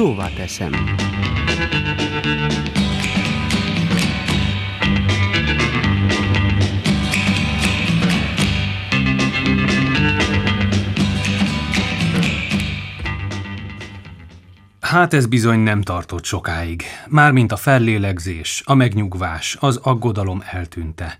[0.00, 0.72] Szóvá teszem.
[14.80, 16.82] Hát ez bizony nem tartott sokáig.
[17.08, 21.16] Mármint a fellélegzés, a megnyugvás, az aggodalom eltűnte.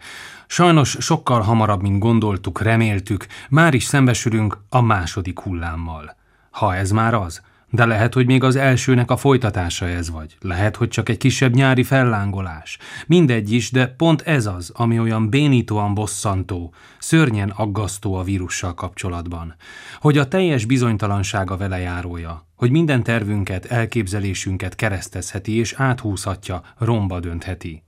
[0.46, 6.16] Sajnos sokkal hamarabb, mint gondoltuk, reméltük, már is szembesülünk a második hullámmal.
[6.50, 10.36] Ha ez már az, de lehet, hogy még az elsőnek a folytatása ez vagy.
[10.40, 12.78] Lehet, hogy csak egy kisebb nyári fellángolás.
[13.06, 19.54] Mindegy is, de pont ez az, ami olyan bénítóan bosszantó, szörnyen aggasztó a vírussal kapcsolatban.
[20.00, 27.82] Hogy a teljes bizonytalansága vele járója, hogy minden tervünket, elképzelésünket keresztezheti és áthúzhatja, romba döntheti.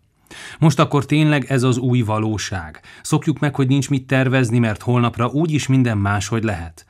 [0.58, 2.80] Most akkor tényleg ez az új valóság.
[3.02, 6.86] Szokjuk meg, hogy nincs mit tervezni, mert holnapra úgyis minden máshogy lehet.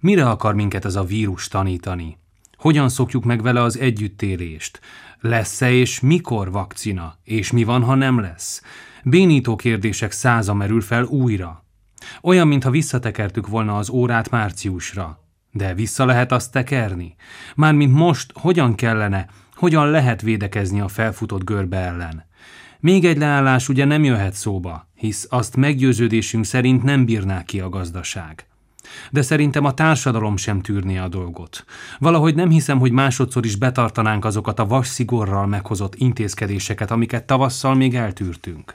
[0.00, 2.18] Mire akar minket ez a vírus tanítani?
[2.58, 4.80] Hogyan szokjuk meg vele az együttélést?
[5.20, 7.18] Lesz-e és mikor vakcina?
[7.24, 8.62] És mi van, ha nem lesz?
[9.04, 11.64] Bénító kérdések száza merül fel újra.
[12.22, 15.24] Olyan, mintha visszatekertük volna az órát márciusra.
[15.52, 17.14] De vissza lehet azt tekerni?
[17.54, 22.26] Mármint most hogyan kellene, hogyan lehet védekezni a felfutott görbe ellen?
[22.80, 27.68] Még egy leállás ugye nem jöhet szóba, hisz azt meggyőződésünk szerint nem bírná ki a
[27.68, 28.47] gazdaság.
[29.10, 31.64] De szerintem a társadalom sem tűrné a dolgot.
[31.98, 35.02] Valahogy nem hiszem, hogy másodszor is betartanánk azokat a vas
[35.46, 38.74] meghozott intézkedéseket, amiket tavasszal még eltűrtünk.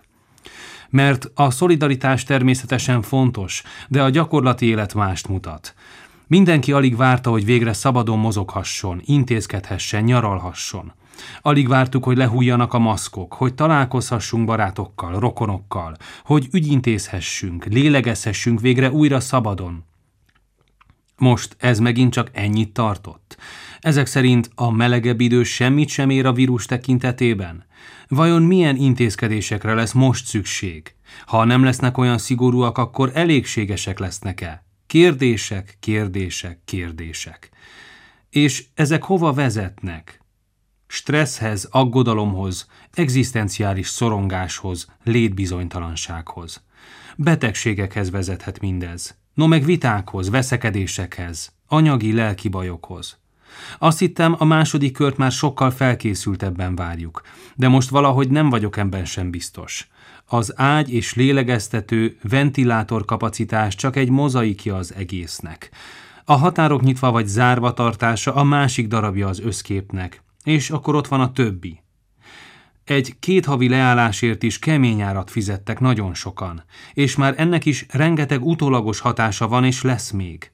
[0.89, 5.73] Mert a szolidaritás természetesen fontos, de a gyakorlati élet mást mutat.
[6.27, 10.93] Mindenki alig várta, hogy végre szabadon mozoghasson, intézkedhessen, nyaralhasson.
[11.41, 19.19] Alig vártuk, hogy lehújjanak a maszkok, hogy találkozhassunk barátokkal, rokonokkal, hogy ügyintézhessünk, lélegezhessünk végre újra
[19.19, 19.83] szabadon.
[21.17, 23.37] Most ez megint csak ennyit tartott.
[23.79, 27.65] Ezek szerint a melegebb idő semmit sem ér a vírus tekintetében?
[28.07, 30.95] Vajon milyen intézkedésekre lesz most szükség?
[31.25, 34.65] Ha nem lesznek olyan szigorúak, akkor elégségesek lesznek-e?
[34.87, 37.49] Kérdések, kérdések, kérdések.
[38.29, 40.21] És ezek hova vezetnek?
[40.87, 46.63] Stresszhez, aggodalomhoz, egzisztenciális szorongáshoz, létbizonytalansághoz.
[47.17, 49.17] Betegségekhez vezethet mindez.
[49.33, 53.17] No meg vitákhoz, veszekedésekhez, anyagi, lelki bajokhoz.
[53.79, 57.21] Azt hittem, a második kört már sokkal felkészültebben várjuk,
[57.55, 59.87] de most valahogy nem vagyok ebben sem biztos.
[60.25, 65.69] Az ágy és lélegeztető ventilátor kapacitás csak egy mozaikja az egésznek.
[66.25, 71.21] A határok nyitva vagy zárva tartása a másik darabja az összképnek, és akkor ott van
[71.21, 71.81] a többi.
[72.93, 78.45] Egy két havi leállásért is kemény árat fizettek nagyon sokan, és már ennek is rengeteg
[78.45, 80.51] utólagos hatása van és lesz még.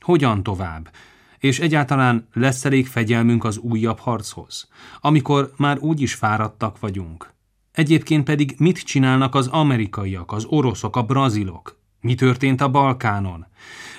[0.00, 0.90] Hogyan tovább?
[1.38, 4.68] És egyáltalán lesz elég fegyelmünk az újabb harchoz,
[5.00, 7.32] amikor már úgy is fáradtak vagyunk.
[7.72, 11.80] Egyébként pedig mit csinálnak az amerikaiak, az oroszok, a brazilok?
[12.00, 13.46] Mi történt a Balkánon?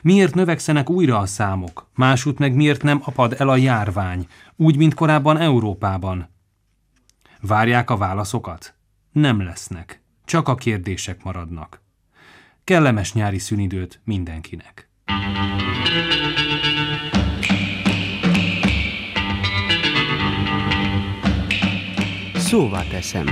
[0.02, 1.90] Miért növekszenek újra a számok?
[1.96, 6.38] Másút meg miért nem apad el a járvány, úgy, mint korábban Európában?
[7.42, 8.74] Várják a válaszokat?
[9.12, 10.02] Nem lesznek.
[10.26, 11.82] Csak a kérdések maradnak.
[12.64, 14.90] Kellemes nyári szünidőt mindenkinek.
[22.34, 23.28] Szóvá teszem.